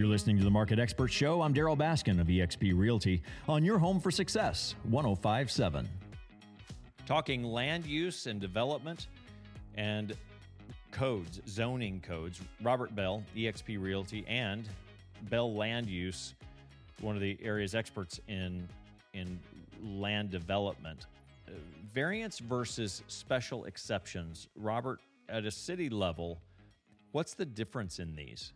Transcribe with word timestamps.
You're 0.00 0.08
listening 0.08 0.38
to 0.38 0.44
the 0.44 0.50
Market 0.50 0.78
Expert 0.78 1.08
Show. 1.08 1.42
I'm 1.42 1.52
Darryl 1.52 1.76
Baskin 1.76 2.22
of 2.22 2.28
eXp 2.28 2.72
Realty 2.74 3.20
on 3.46 3.62
your 3.62 3.78
home 3.78 4.00
for 4.00 4.10
success, 4.10 4.74
1057. 4.84 5.86
Talking 7.04 7.44
land 7.44 7.84
use 7.84 8.26
and 8.26 8.40
development 8.40 9.08
and 9.74 10.16
codes, 10.90 11.42
zoning 11.46 12.00
codes. 12.00 12.40
Robert 12.62 12.96
Bell, 12.96 13.22
eXp 13.36 13.78
Realty, 13.78 14.24
and 14.26 14.66
Bell 15.28 15.54
Land 15.54 15.86
Use, 15.86 16.32
one 17.02 17.14
of 17.14 17.20
the 17.20 17.36
area's 17.42 17.74
experts 17.74 18.18
in 18.26 18.66
in 19.12 19.38
land 19.84 20.30
development. 20.30 21.08
Uh, 21.46 21.50
variance 21.92 22.38
versus 22.38 23.02
special 23.06 23.66
exceptions. 23.66 24.48
Robert, 24.56 25.00
at 25.28 25.44
a 25.44 25.50
city 25.50 25.90
level, 25.90 26.40
what's 27.12 27.34
the 27.34 27.44
difference 27.44 27.98
in 27.98 28.16
these? 28.16 28.54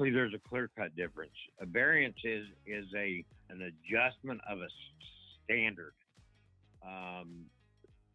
Actually, 0.00 0.12
there's 0.12 0.32
a 0.32 0.48
clear-cut 0.48 0.96
difference. 0.96 1.34
A 1.60 1.66
variance 1.66 2.16
is 2.24 2.46
is 2.66 2.86
a 2.96 3.22
an 3.50 3.60
adjustment 3.60 4.40
of 4.48 4.60
a 4.60 4.68
standard, 5.44 5.92
um, 6.82 7.44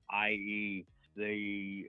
i.e., 0.09 0.84
the 1.16 1.84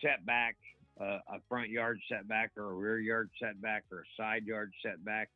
setback, 0.00 0.54
uh, 1.00 1.18
a 1.28 1.40
front 1.48 1.70
yard 1.70 1.98
setback, 2.08 2.52
or 2.56 2.70
a 2.70 2.72
rear 2.72 3.00
yard 3.00 3.30
setback, 3.42 3.82
or 3.90 3.98
a 3.98 4.22
side 4.22 4.44
yard 4.44 4.72
setback. 4.80 5.28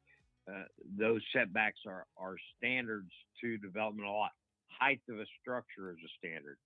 Uh, 0.49 0.63
those 0.97 1.21
setbacks 1.33 1.81
are 1.85 2.07
are 2.17 2.37
standards 2.57 3.11
to 3.41 3.59
development 3.59 4.07
a 4.09 4.13
lot. 4.13 4.31
Height 4.69 5.01
of 5.09 5.19
a 5.19 5.27
structure 5.41 5.91
is 5.91 5.99
a 5.99 6.13
standard. 6.25 6.59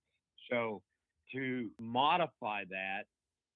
So 0.51 0.83
to 1.33 1.71
modify 1.79 2.65
that 2.69 3.05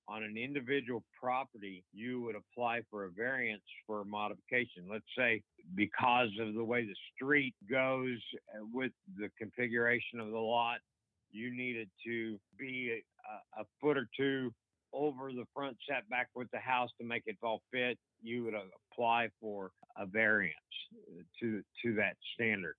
on 0.08 0.24
an 0.24 0.38
individual 0.38 1.04
property, 1.20 1.84
you 1.94 2.22
would 2.22 2.36
apply 2.36 2.82
for 2.90 3.06
a 3.06 3.10
variance 3.10 3.64
for 3.88 4.02
a 4.02 4.06
modification. 4.06 4.84
Let's 4.90 5.06
say 5.18 5.42
because 5.76 6.30
of 6.40 6.54
the 6.54 6.64
way 6.64 6.86
the 6.86 6.96
street 7.16 7.56
goes 7.70 8.20
uh, 8.54 8.66
with 8.74 8.92
the 9.18 9.30
configuration 9.38 10.20
of 10.20 10.32
the 10.32 10.38
lot, 10.38 10.80
you 11.32 11.56
needed 11.56 11.90
to 12.06 12.38
be 12.60 13.02
a, 13.58 13.62
a 13.62 13.64
foot 13.82 13.98
or 13.98 14.08
two 14.16 14.54
over 14.94 15.32
the 15.32 15.46
front 15.54 15.76
setback 15.90 16.28
with 16.36 16.48
the 16.52 16.60
house 16.60 16.90
to 17.00 17.06
make 17.06 17.24
it 17.26 17.38
all 17.42 17.62
fit. 17.72 17.98
You 18.22 18.44
would 18.44 18.54
apply 18.54 19.30
for 19.42 19.72
a 19.98 20.06
variance 20.06 20.56
to 21.40 21.62
to 21.84 21.96
that 21.96 22.16
standard. 22.36 22.76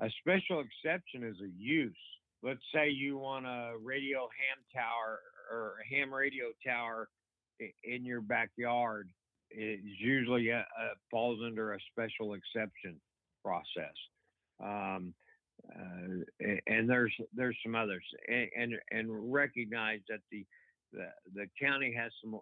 A 0.00 0.08
special 0.20 0.62
exception 0.62 1.24
is 1.24 1.36
a 1.42 1.50
use. 1.56 1.96
Let's 2.42 2.60
say 2.72 2.90
you 2.90 3.16
want 3.16 3.46
a 3.46 3.72
radio 3.82 4.20
ham 4.20 4.62
tower 4.72 5.20
or 5.50 5.74
a 5.82 5.94
ham 5.94 6.12
radio 6.12 6.46
tower 6.64 7.08
in 7.84 8.04
your 8.04 8.20
backyard. 8.20 9.08
It 9.50 9.80
usually 9.82 10.52
uh, 10.52 10.58
uh, 10.58 10.94
falls 11.10 11.38
under 11.44 11.74
a 11.74 11.78
special 11.92 12.34
exception 12.34 13.00
process. 13.44 13.94
Um, 14.62 15.14
uh, 15.74 16.50
and 16.66 16.88
there's 16.88 17.14
there's 17.34 17.56
some 17.62 17.74
others, 17.74 18.04
and, 18.28 18.48
and, 18.56 18.72
and 18.90 19.32
recognize 19.32 20.00
that 20.08 20.20
the, 20.30 20.44
the 20.92 21.06
the 21.34 21.46
county 21.60 21.94
has 21.96 22.12
some 22.22 22.38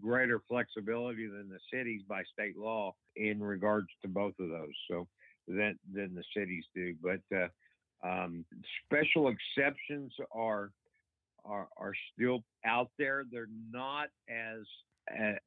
greater 0.00 0.40
flexibility 0.48 1.26
than 1.26 1.48
the 1.48 1.58
cities 1.72 2.02
by 2.08 2.22
state 2.32 2.56
law 2.56 2.94
in 3.14 3.40
regards 3.40 3.88
to 4.02 4.08
both 4.08 4.34
of 4.40 4.48
those. 4.48 4.74
So 4.90 5.06
than 5.46 5.78
than 5.92 6.14
the 6.14 6.24
cities 6.34 6.64
do, 6.74 6.94
but 7.02 7.20
uh, 7.36 7.48
um, 8.02 8.44
special 8.84 9.28
exceptions 9.28 10.12
are, 10.32 10.70
are 11.46 11.68
are 11.76 11.92
still 12.12 12.44
out 12.64 12.90
there. 12.98 13.24
They're 13.30 13.48
not 13.70 14.08
as 14.28 14.62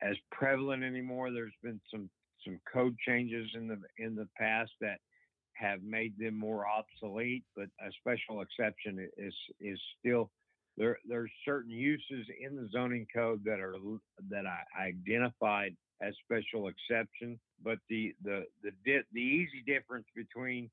as 0.01 0.15
prevalent 0.31 0.83
anymore. 0.83 1.31
There's 1.31 1.53
been 1.63 1.81
some 1.91 2.09
some 2.45 2.59
code 2.71 2.95
changes 3.05 3.49
in 3.55 3.67
the 3.67 3.79
in 3.97 4.15
the 4.15 4.27
past 4.37 4.71
that 4.81 4.99
have 5.53 5.83
made 5.83 6.17
them 6.17 6.37
more 6.37 6.65
obsolete, 6.67 7.43
but 7.55 7.67
a 7.85 7.91
special 7.99 8.41
exception 8.41 9.09
is 9.17 9.33
is 9.59 9.79
still 9.99 10.31
there. 10.77 10.97
There's 11.07 11.31
certain 11.45 11.71
uses 11.71 12.27
in 12.39 12.55
the 12.55 12.69
zoning 12.71 13.05
code 13.13 13.43
that 13.45 13.59
are 13.59 13.75
that 14.29 14.45
I 14.45 14.87
identified 14.87 15.75
as 16.01 16.13
special 16.23 16.69
exception, 16.69 17.39
but 17.63 17.79
the 17.89 18.15
the 18.23 18.45
the 18.63 18.71
the 19.11 19.21
easy 19.21 19.61
difference 19.65 20.05
between 20.15 20.69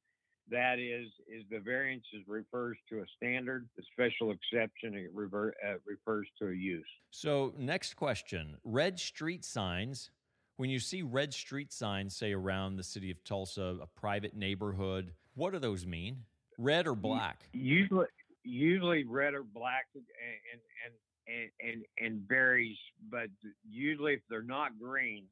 that 0.50 0.78
is 0.78 1.08
is 1.28 1.44
the 1.50 1.58
variance 1.58 2.04
is 2.12 2.22
refers 2.26 2.76
to 2.88 3.00
a 3.00 3.04
standard 3.16 3.68
the 3.76 3.82
special 3.92 4.30
exception 4.32 4.94
it 4.94 5.10
rever, 5.12 5.54
uh, 5.66 5.74
refers 5.84 6.28
to 6.38 6.48
a 6.48 6.54
use. 6.54 6.86
So 7.10 7.52
next 7.58 7.94
question 7.94 8.56
red 8.64 8.98
street 8.98 9.44
signs 9.44 10.10
when 10.56 10.70
you 10.70 10.78
see 10.78 11.02
red 11.02 11.34
street 11.34 11.72
signs 11.72 12.16
say 12.16 12.32
around 12.32 12.76
the 12.76 12.84
city 12.84 13.10
of 13.10 13.22
tulsa 13.24 13.76
a 13.82 13.86
private 13.86 14.34
neighborhood 14.34 15.12
what 15.34 15.52
do 15.52 15.58
those 15.58 15.86
mean? 15.86 16.24
Red 16.58 16.86
or 16.86 16.94
black? 16.94 17.44
usually 17.52 18.06
usually 18.42 19.04
red 19.04 19.34
or 19.34 19.42
black 19.42 19.86
and 19.94 20.04
and 20.52 20.92
and 21.26 21.50
and, 21.60 21.84
and 21.98 22.28
varies 22.28 22.76
but 23.10 23.28
usually 23.68 24.14
if 24.14 24.20
they're 24.30 24.42
not 24.42 24.78
green 24.80 25.24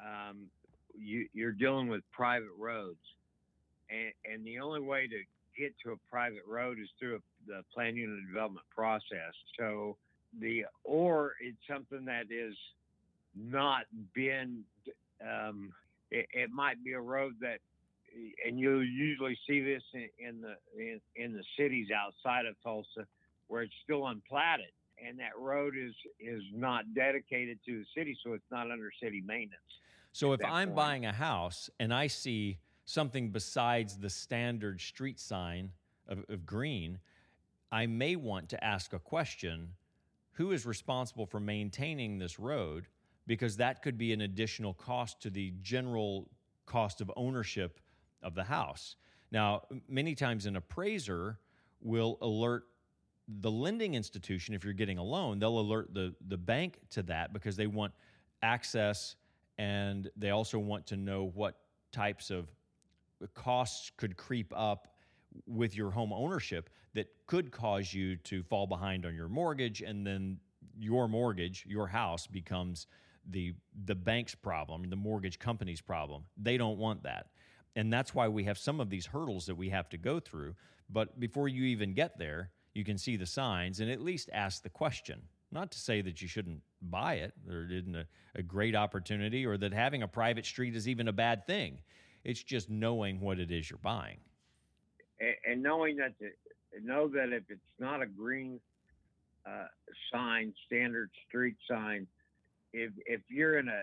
um, 0.00 0.46
you, 0.94 1.26
you're 1.34 1.52
dealing 1.52 1.88
with 1.88 2.02
private 2.12 2.48
roads 2.58 3.00
and, 3.90 4.12
and 4.32 4.46
the 4.46 4.58
only 4.58 4.80
way 4.80 5.06
to 5.06 5.22
get 5.58 5.74
to 5.84 5.92
a 5.92 5.96
private 6.10 6.42
road 6.48 6.78
is 6.78 6.88
through 6.98 7.16
a, 7.16 7.18
the 7.46 7.62
plan 7.74 7.96
unit 7.96 8.26
development 8.26 8.66
process. 8.74 9.34
So 9.58 9.96
the 10.40 10.64
or 10.84 11.32
it's 11.40 11.58
something 11.68 12.04
that 12.06 12.26
is 12.30 12.54
not 13.36 13.84
been. 14.14 14.64
Um, 15.22 15.72
it, 16.10 16.26
it, 16.32 16.50
might 16.50 16.82
be 16.82 16.94
a 16.94 17.00
road 17.00 17.34
that, 17.40 17.58
and 18.44 18.58
you'll 18.58 18.82
usually 18.84 19.38
see 19.46 19.60
this 19.60 19.82
in, 19.92 20.08
in 20.18 20.40
the 20.40 20.54
in, 20.76 21.00
in 21.14 21.32
the 21.34 21.44
cities 21.58 21.88
outside 21.94 22.46
of 22.46 22.56
Tulsa, 22.62 23.06
where 23.48 23.62
it's 23.62 23.74
still 23.84 24.06
unplatted 24.06 24.72
and 25.06 25.18
that 25.18 25.38
road 25.38 25.74
is 25.76 25.94
is 26.18 26.42
not 26.54 26.84
dedicated 26.94 27.58
to 27.66 27.80
the 27.80 27.84
city, 27.96 28.16
so 28.24 28.32
it's 28.32 28.50
not 28.50 28.70
under 28.70 28.90
city 29.02 29.22
maintenance. 29.24 29.62
So 30.12 30.32
if 30.32 30.40
I'm 30.44 30.68
point. 30.68 30.76
buying 30.76 31.06
a 31.06 31.12
house 31.12 31.70
and 31.78 31.94
I 31.94 32.08
see 32.08 32.58
something 32.84 33.30
besides 33.30 33.98
the 33.98 34.10
standard 34.10 34.80
street 34.80 35.18
sign 35.20 35.70
of, 36.08 36.24
of 36.28 36.44
green, 36.46 36.98
I 37.72 37.86
may 37.86 38.16
want 38.16 38.48
to 38.50 38.64
ask 38.64 38.92
a 38.92 38.98
question 38.98 39.70
who 40.32 40.52
is 40.52 40.64
responsible 40.64 41.26
for 41.26 41.40
maintaining 41.40 42.18
this 42.18 42.38
road? 42.38 42.86
Because 43.26 43.56
that 43.58 43.82
could 43.82 43.98
be 43.98 44.12
an 44.12 44.22
additional 44.22 44.74
cost 44.74 45.20
to 45.22 45.30
the 45.30 45.52
general 45.62 46.28
cost 46.66 47.00
of 47.00 47.10
ownership 47.16 47.80
of 48.22 48.34
the 48.34 48.44
house. 48.44 48.96
Now, 49.30 49.62
many 49.88 50.14
times 50.14 50.46
an 50.46 50.56
appraiser 50.56 51.38
will 51.80 52.18
alert 52.22 52.64
the 53.40 53.50
lending 53.50 53.94
institution, 53.94 54.54
if 54.54 54.64
you're 54.64 54.72
getting 54.72 54.98
a 54.98 55.04
loan, 55.04 55.38
they'll 55.38 55.60
alert 55.60 55.94
the, 55.94 56.14
the 56.26 56.36
bank 56.36 56.78
to 56.90 57.02
that 57.04 57.32
because 57.32 57.56
they 57.56 57.66
want 57.66 57.92
access 58.42 59.14
and 59.58 60.10
they 60.16 60.30
also 60.30 60.58
want 60.58 60.86
to 60.86 60.96
know 60.96 61.30
what 61.34 61.58
types 61.92 62.30
of 62.30 62.48
costs 63.28 63.90
could 63.96 64.16
creep 64.16 64.52
up 64.56 64.88
with 65.46 65.76
your 65.76 65.90
home 65.90 66.12
ownership 66.12 66.70
that 66.94 67.08
could 67.26 67.50
cause 67.50 67.94
you 67.94 68.16
to 68.16 68.42
fall 68.42 68.66
behind 68.66 69.06
on 69.06 69.14
your 69.14 69.28
mortgage 69.28 69.80
and 69.80 70.06
then 70.06 70.38
your 70.78 71.08
mortgage 71.08 71.64
your 71.66 71.86
house 71.86 72.26
becomes 72.26 72.86
the 73.28 73.52
the 73.84 73.94
bank's 73.94 74.34
problem 74.34 74.88
the 74.88 74.96
mortgage 74.96 75.38
company's 75.38 75.80
problem. 75.80 76.24
They 76.36 76.56
don't 76.56 76.78
want 76.78 77.02
that. 77.04 77.26
And 77.76 77.92
that's 77.92 78.14
why 78.14 78.28
we 78.28 78.44
have 78.44 78.58
some 78.58 78.80
of 78.80 78.90
these 78.90 79.06
hurdles 79.06 79.46
that 79.46 79.54
we 79.54 79.68
have 79.68 79.88
to 79.90 79.96
go 79.96 80.18
through. 80.18 80.56
But 80.88 81.20
before 81.20 81.48
you 81.48 81.64
even 81.64 81.94
get 81.94 82.18
there 82.18 82.50
you 82.74 82.84
can 82.84 82.98
see 82.98 83.16
the 83.16 83.26
signs 83.26 83.80
and 83.80 83.90
at 83.90 84.00
least 84.00 84.30
ask 84.32 84.62
the 84.62 84.70
question. 84.70 85.22
Not 85.52 85.72
to 85.72 85.78
say 85.78 86.00
that 86.02 86.22
you 86.22 86.28
shouldn't 86.28 86.60
buy 86.80 87.14
it 87.14 87.34
or 87.48 87.64
it 87.64 87.72
isn't 87.72 87.96
a, 87.96 88.06
a 88.36 88.42
great 88.42 88.76
opportunity 88.76 89.44
or 89.44 89.56
that 89.58 89.72
having 89.72 90.02
a 90.02 90.08
private 90.08 90.46
street 90.46 90.76
is 90.76 90.88
even 90.88 91.08
a 91.08 91.12
bad 91.12 91.46
thing 91.46 91.80
it's 92.24 92.42
just 92.42 92.70
knowing 92.70 93.20
what 93.20 93.38
it 93.38 93.50
is 93.50 93.70
you're 93.70 93.78
buying. 93.82 94.18
And, 95.46 95.62
knowing 95.62 95.96
that, 95.96 96.14
the, 96.18 96.30
know 96.82 97.08
that 97.08 97.32
if 97.32 97.44
it's 97.50 97.60
not 97.78 98.02
a 98.02 98.06
green 98.06 98.58
uh, 99.46 99.66
sign, 100.12 100.54
standard 100.66 101.10
street 101.28 101.56
sign, 101.68 102.06
if 102.72 102.92
if 103.04 103.20
you're 103.28 103.58
in 103.58 103.68
a 103.68 103.82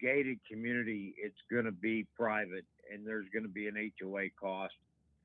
gated 0.00 0.38
community, 0.50 1.14
it's 1.16 1.38
going 1.50 1.64
to 1.64 1.72
be 1.72 2.06
private, 2.16 2.64
and 2.92 3.06
there's 3.06 3.26
going 3.32 3.44
to 3.44 3.48
be 3.48 3.68
an 3.68 3.92
HOA 4.00 4.24
cost 4.38 4.74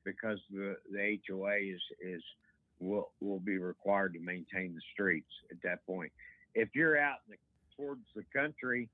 because 0.04 0.38
the 0.50 0.76
the 0.90 1.18
HOA 1.28 1.56
is 1.56 1.80
is 2.00 2.22
will 2.78 3.10
will 3.20 3.40
be 3.40 3.58
required 3.58 4.14
to 4.14 4.20
maintain 4.20 4.74
the 4.74 4.82
streets 4.92 5.30
at 5.50 5.58
that 5.62 5.84
point. 5.86 6.12
If 6.54 6.70
you're 6.74 6.98
out 6.98 7.18
the, 7.28 7.36
towards 7.76 8.04
the 8.14 8.24
country 8.34 8.88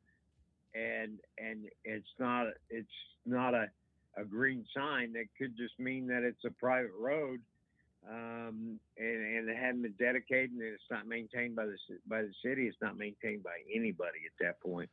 and 0.74 1.18
and 1.38 1.66
it's 1.84 2.08
not 2.18 2.46
it's 2.68 2.88
not 3.26 3.54
a, 3.54 3.68
a 4.16 4.24
green 4.24 4.64
sign 4.74 5.12
that 5.12 5.26
could 5.38 5.56
just 5.56 5.78
mean 5.78 6.06
that 6.06 6.22
it's 6.22 6.44
a 6.44 6.50
private 6.50 6.92
road 6.98 7.40
um, 8.08 8.78
and, 8.96 9.36
and 9.36 9.48
it 9.48 9.56
hadn't 9.56 9.82
been 9.82 9.94
dedicated 9.98 10.52
and 10.52 10.62
it's 10.62 10.82
not 10.90 11.06
maintained 11.06 11.54
by 11.54 11.66
the 11.66 11.76
by 12.06 12.22
the 12.22 12.32
city 12.44 12.66
it's 12.66 12.78
not 12.80 12.96
maintained 12.96 13.42
by 13.42 13.56
anybody 13.74 14.20
at 14.26 14.44
that 14.44 14.60
point 14.60 14.90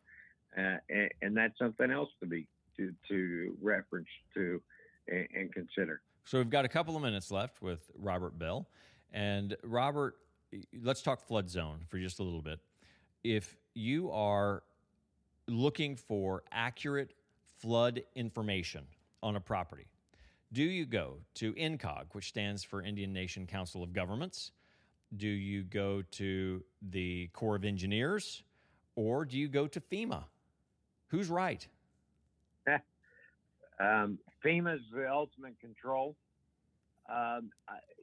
uh, 0.57 0.77
and, 0.89 1.09
and, 1.21 1.37
that's 1.37 1.57
something 1.59 1.91
else 1.91 2.09
to 2.19 2.25
be 2.25 2.47
to 2.77 2.93
to 3.07 3.55
reference 3.61 4.07
to 4.33 4.61
and, 5.07 5.27
and 5.35 5.53
consider. 5.53 6.01
So 6.25 6.37
we've 6.37 6.49
got 6.49 6.65
a 6.65 6.69
couple 6.69 6.95
of 6.95 7.01
minutes 7.01 7.31
left 7.31 7.61
with 7.61 7.89
Robert 7.95 8.37
Bell, 8.37 8.67
and 9.11 9.55
Robert, 9.63 10.15
let's 10.81 11.01
talk 11.01 11.21
flood 11.21 11.49
zone 11.49 11.79
for 11.87 11.99
just 11.99 12.19
a 12.19 12.23
little 12.23 12.41
bit. 12.41 12.59
If 13.23 13.55
you 13.73 14.11
are 14.11 14.63
looking 15.47 15.95
for 15.95 16.43
accurate 16.51 17.13
flood 17.59 18.01
information 18.15 18.85
on 19.23 19.35
a 19.35 19.39
property, 19.39 19.87
do 20.53 20.63
you 20.63 20.85
go 20.85 21.17
to 21.35 21.53
INCOG, 21.53 22.05
which 22.13 22.29
stands 22.29 22.63
for 22.63 22.81
Indian 22.81 23.11
Nation 23.11 23.45
Council 23.47 23.83
of 23.83 23.93
Governments? 23.93 24.51
Do 25.15 25.27
you 25.27 25.63
go 25.63 26.03
to 26.11 26.63
the 26.81 27.27
Corps 27.33 27.55
of 27.55 27.65
Engineers? 27.65 28.43
Or 28.95 29.25
do 29.25 29.37
you 29.37 29.47
go 29.47 29.67
to 29.67 29.79
FEMA? 29.79 30.23
Who's 31.07 31.29
right? 31.29 31.65
um, 33.79 34.17
FEMA 34.43 34.75
is 34.75 34.81
the 34.93 35.09
ultimate 35.09 35.59
control. 35.59 36.15
Um, 37.09 37.51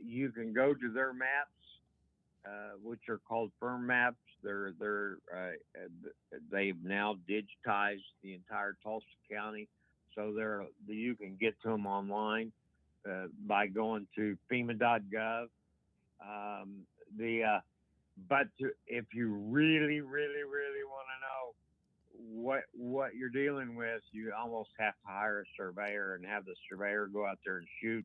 you 0.02 0.30
can 0.30 0.52
go 0.52 0.72
to 0.72 0.92
their 0.92 1.12
maps, 1.12 1.50
uh, 2.46 2.76
which 2.82 3.08
are 3.08 3.20
called 3.28 3.50
FIRM 3.60 3.86
maps. 3.86 4.16
They're 4.44 4.72
they're 4.78 5.16
uh, 5.34 5.50
they've 6.52 6.82
now 6.84 7.16
digitized 7.28 8.04
the 8.22 8.34
entire 8.34 8.76
Tulsa 8.84 9.06
County 9.32 9.68
so 10.14 10.32
there 10.36 10.64
you 10.86 11.16
can 11.16 11.36
get 11.40 11.54
to 11.62 11.70
them 11.70 11.86
online 11.86 12.52
uh, 13.08 13.26
by 13.46 13.66
going 13.66 14.06
to 14.16 14.36
FEMA.gov. 14.50 15.46
Um, 16.22 16.82
the 17.18 17.42
uh, 17.42 17.60
but 18.28 18.46
to, 18.60 18.70
if 18.86 19.06
you 19.12 19.34
really, 19.34 20.00
really, 20.00 20.44
really 20.44 20.84
want 20.86 21.06
to 21.10 21.18
know 21.20 21.54
what 22.42 22.62
what 22.72 23.14
you're 23.14 23.28
dealing 23.28 23.74
with, 23.74 24.02
you 24.12 24.32
almost 24.36 24.70
have 24.78 24.94
to 24.94 25.12
hire 25.12 25.40
a 25.40 25.44
surveyor 25.56 26.14
and 26.14 26.24
have 26.24 26.44
the 26.44 26.54
surveyor 26.70 27.08
go 27.12 27.26
out 27.26 27.38
there 27.44 27.58
and 27.58 27.66
shoot 27.82 28.04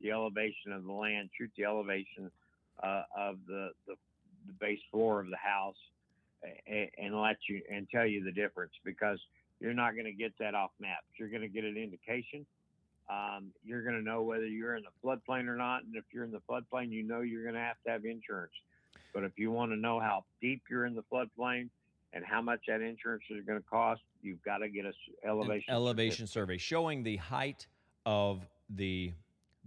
the 0.00 0.10
elevation 0.10 0.72
of 0.72 0.84
the 0.84 0.92
land, 0.92 1.30
shoot 1.38 1.50
the 1.56 1.64
elevation 1.64 2.30
uh, 2.82 3.02
of 3.16 3.36
the, 3.46 3.70
the, 3.86 3.94
the 4.46 4.52
base 4.60 4.80
floor 4.90 5.20
of 5.20 5.28
the 5.30 5.36
house, 5.36 5.76
and, 6.66 6.88
and 6.98 7.20
let 7.20 7.36
you 7.48 7.62
and 7.72 7.88
tell 7.90 8.06
you 8.06 8.24
the 8.24 8.32
difference 8.32 8.72
because 8.84 9.18
you're 9.60 9.74
not 9.74 9.92
going 9.92 10.04
to 10.04 10.12
get 10.12 10.32
that 10.38 10.54
off 10.54 10.70
maps. 10.80 11.06
You're 11.18 11.28
going 11.28 11.42
to 11.42 11.48
get 11.48 11.64
an 11.64 11.76
indication. 11.76 12.46
Um, 13.08 13.52
you're 13.64 13.82
going 13.82 13.94
to 13.94 14.02
know 14.02 14.22
whether 14.22 14.46
you're 14.46 14.76
in 14.76 14.82
the 14.82 15.06
floodplain 15.06 15.48
or 15.48 15.56
not. 15.56 15.84
And 15.84 15.94
if 15.96 16.04
you're 16.12 16.24
in 16.24 16.32
the 16.32 16.42
floodplain, 16.48 16.90
you 16.90 17.02
know 17.02 17.20
you're 17.20 17.42
going 17.42 17.54
to 17.54 17.60
have 17.60 17.76
to 17.86 17.92
have 17.92 18.04
insurance. 18.04 18.52
But 19.14 19.24
if 19.24 19.32
you 19.38 19.50
want 19.50 19.72
to 19.72 19.76
know 19.76 20.00
how 20.00 20.24
deep 20.42 20.62
you're 20.68 20.84
in 20.84 20.94
the 20.94 21.04
floodplain 21.10 21.68
and 22.12 22.24
how 22.24 22.42
much 22.42 22.60
that 22.68 22.80
insurance 22.80 23.22
is 23.30 23.44
going 23.46 23.58
to 23.58 23.64
cost, 23.68 24.02
you've 24.22 24.42
got 24.42 24.58
to 24.58 24.68
get 24.68 24.84
a 24.84 24.92
elevation 25.26 25.64
An 25.68 25.74
elevation 25.74 26.26
survey 26.26 26.58
showing 26.58 27.02
the 27.02 27.16
height 27.16 27.66
of 28.04 28.40
the 28.68 29.12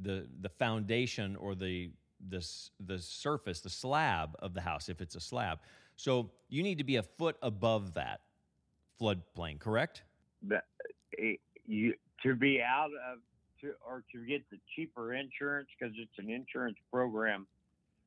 the 0.01 0.27
the 0.41 0.49
foundation 0.49 1.35
or 1.35 1.55
the 1.55 1.89
the 2.27 2.45
the 2.85 2.99
surface, 2.99 3.61
the 3.61 3.69
slab 3.69 4.35
of 4.39 4.53
the 4.53 4.61
house 4.61 4.89
if 4.89 5.01
it's 5.01 5.15
a 5.15 5.19
slab. 5.19 5.59
So 5.95 6.31
you 6.49 6.63
need 6.63 6.77
to 6.77 6.83
be 6.83 6.97
a 6.97 7.03
foot 7.03 7.37
above 7.41 7.93
that 7.93 8.21
floodplain, 8.99 9.59
correct? 9.59 10.03
That 10.43 10.65
eh, 11.17 11.35
you 11.65 11.93
to 12.23 12.35
be 12.35 12.61
out 12.61 12.91
of 13.11 13.19
to 13.61 13.73
or 13.85 14.03
to 14.11 14.25
get 14.25 14.43
the 14.49 14.57
cheaper 14.75 15.13
insurance 15.13 15.69
because 15.77 15.93
it's 15.97 16.17
an 16.17 16.29
insurance 16.29 16.77
program 16.91 17.47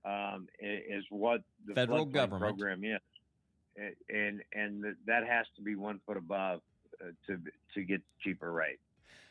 um, 0.04 0.48
is 0.60 1.04
what 1.10 1.42
the 1.66 1.74
federal 1.74 2.04
government 2.04 2.56
program 2.56 2.84
is, 2.84 3.00
and 4.08 4.42
and 4.52 4.84
that 5.06 5.26
has 5.26 5.46
to 5.56 5.62
be 5.62 5.76
one 5.76 6.00
foot 6.06 6.16
above 6.16 6.60
uh, 7.00 7.10
to 7.26 7.38
to 7.74 7.82
get 7.82 8.02
cheaper 8.22 8.52
rate. 8.52 8.78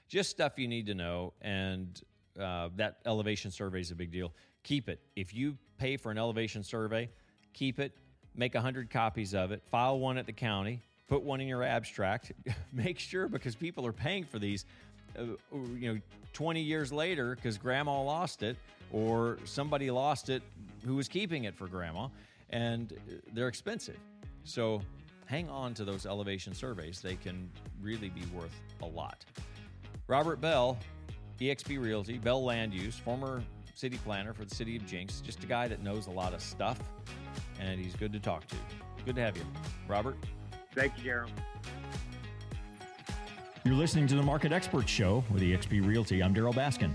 Just 0.08 0.30
stuff 0.30 0.54
you 0.58 0.68
need 0.68 0.88
to 0.88 0.94
know, 0.94 1.34
and 1.42 2.02
uh, 2.40 2.70
that 2.76 2.98
elevation 3.06 3.52
survey 3.52 3.82
is 3.82 3.92
a 3.92 3.96
big 3.96 4.12
deal. 4.12 4.34
Keep 4.64 4.90
it. 4.90 5.00
If 5.16 5.34
you 5.34 5.58
pay 5.78 5.98
for 5.98 6.12
an 6.12 6.18
elevation 6.18 6.64
survey, 6.64 7.10
keep 7.54 7.80
it. 7.80 7.94
Make 8.36 8.56
a 8.56 8.62
hundred 8.62 8.90
copies 8.90 9.34
of 9.34 9.52
it. 9.52 9.62
File 9.66 10.00
one 10.00 10.18
at 10.18 10.26
the 10.26 10.34
county 10.34 10.82
put 11.12 11.24
one 11.24 11.42
in 11.42 11.48
your 11.48 11.62
abstract. 11.62 12.32
Make 12.72 12.98
sure 12.98 13.28
because 13.28 13.54
people 13.54 13.86
are 13.86 13.92
paying 13.92 14.24
for 14.24 14.40
these, 14.40 14.64
uh, 15.20 15.24
you 15.78 15.94
know, 15.94 16.00
20 16.32 16.62
years 16.62 16.94
later 16.94 17.36
because 17.36 17.58
grandma 17.58 18.02
lost 18.02 18.44
it 18.44 18.56
or 18.94 19.38
somebody 19.44 19.92
lost 19.92 20.30
it 20.30 20.42
who 20.86 20.96
was 20.96 21.10
keeping 21.10 21.44
it 21.44 21.54
for 21.54 21.68
grandma 21.68 22.08
and 22.50 22.94
they're 23.34 23.50
expensive. 23.50 23.98
So 24.46 24.82
hang 25.26 25.50
on 25.50 25.74
to 25.74 25.84
those 25.84 26.06
elevation 26.06 26.54
surveys. 26.54 27.02
They 27.02 27.18
can 27.18 27.52
really 27.82 28.08
be 28.08 28.24
worth 28.34 28.56
a 28.82 28.86
lot. 28.86 29.26
Robert 30.08 30.40
Bell, 30.40 30.78
eXp 31.42 31.82
Realty, 31.82 32.20
Bell 32.20 32.44
Land 32.44 32.72
Use, 32.72 32.96
former 32.96 33.44
city 33.74 33.98
planner 34.06 34.32
for 34.32 34.46
the 34.46 34.54
city 34.54 34.76
of 34.76 34.86
Jenks, 34.86 35.22
just 35.22 35.44
a 35.44 35.48
guy 35.48 35.68
that 35.68 35.82
knows 35.82 36.06
a 36.06 36.12
lot 36.12 36.36
of 36.36 36.42
stuff 36.42 36.80
and 37.60 37.80
he's 37.80 37.96
good 37.96 38.14
to 38.14 38.20
talk 38.20 38.48
to. 38.48 38.56
Good 39.06 39.16
to 39.16 39.22
have 39.22 39.36
you. 39.36 39.44
Robert? 39.88 40.18
Thank 40.76 40.94
you, 40.98 41.12
Darryl. 41.12 41.30
You're 43.64 43.74
listening 43.74 44.06
to 44.08 44.16
the 44.16 44.24
Market 44.24 44.52
Expert 44.52 44.88
Show 44.88 45.24
with 45.32 45.42
eXp 45.42 45.86
Realty. 45.86 46.22
I'm 46.22 46.34
Darryl 46.34 46.54
Baskin. 46.54 46.94